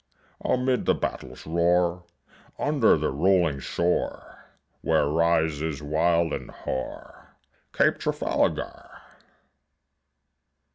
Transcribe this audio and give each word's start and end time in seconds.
Amid 0.43 0.85
the 0.85 0.95
battle's 0.95 1.45
roar, 1.45 2.05
Under 2.57 2.97
the 2.97 3.11
rolling 3.11 3.59
shore 3.59 4.49
Where 4.81 5.05
rises 5.07 5.83
wild 5.83 6.33
and 6.33 6.49
hoar 6.49 7.37
Cape 7.71 7.99
Trafalgar. 7.99 8.89